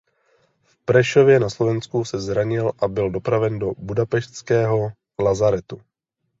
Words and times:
V 0.63 0.77
Prešově 0.85 1.39
na 1.39 1.49
Slovensku 1.49 2.05
se 2.05 2.19
zranil 2.19 2.71
a 2.81 2.87
byl 2.87 3.09
dopraven 3.09 3.59
do 3.59 3.71
Budapešťského 3.77 4.91
lazaretu. 5.19 5.81